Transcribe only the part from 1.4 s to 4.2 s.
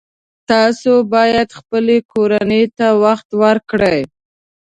خپلې کورنۍ ته وخت ورکړئ